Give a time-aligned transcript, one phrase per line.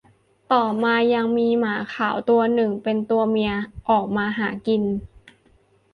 [0.53, 3.51] ต่อมายังมีหมาขาวตัวหนึ่งเป็นตัวเมีย
[3.89, 4.83] ออกมาหากิน